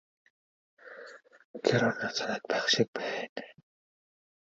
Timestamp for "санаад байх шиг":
2.17-2.87